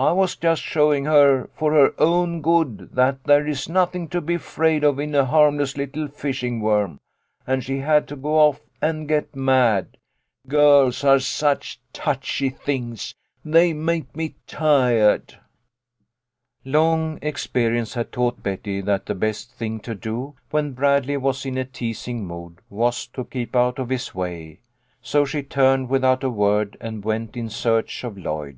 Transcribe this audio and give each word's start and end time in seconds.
I 0.00 0.12
was 0.12 0.34
just 0.34 0.62
show 0.62 0.94
ing 0.94 1.04
her 1.04 1.50
for 1.54 1.74
her 1.74 1.92
own 1.98 2.40
good 2.40 2.88
that 2.94 3.22
there 3.24 3.46
is 3.46 3.68
nothing 3.68 4.08
to 4.08 4.22
be 4.22 4.36
afraid 4.36 4.82
of 4.82 4.98
in 4.98 5.14
a 5.14 5.26
harmless 5.26 5.76
little 5.76 6.08
fishing 6.08 6.62
worm, 6.62 7.00
and 7.46 7.62
she 7.62 7.80
had 7.80 8.08
to 8.08 8.16
go 8.16 8.38
off 8.38 8.62
and 8.80 9.06
get 9.06 9.36
mad. 9.36 9.98
Girls 10.46 11.04
are 11.04 11.18
such 11.18 11.78
touchy 11.92 12.48
things. 12.48 13.14
They 13.44 13.74
make 13.74 14.16
me 14.16 14.36
tired." 14.46 15.38
Long 16.64 17.18
experience 17.20 17.92
had 17.92 18.10
taught 18.10 18.42
Betty 18.42 18.80
that 18.80 19.04
the 19.04 19.14
best 19.14 19.52
thing 19.52 19.80
to 19.80 19.94
do, 19.94 20.34
when 20.50 20.72
Bradley 20.72 21.18
was 21.18 21.44
in 21.44 21.58
a 21.58 21.66
teasing 21.66 22.26
mood, 22.26 22.60
was 22.70 23.06
to 23.08 23.22
keep 23.22 23.54
out 23.54 23.78
of 23.78 23.90
his 23.90 24.14
way, 24.14 24.60
so 25.02 25.26
she 25.26 25.42
turned 25.42 25.90
without 25.90 26.24
a 26.24 26.30
word 26.30 26.78
and 26.80 27.04
went 27.04 27.36
in 27.36 27.50
search 27.50 28.02
of 28.02 28.16
Lloyd. 28.16 28.56